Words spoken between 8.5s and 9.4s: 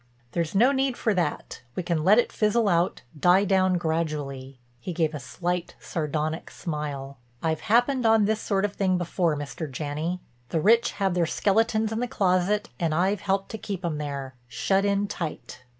of thing before,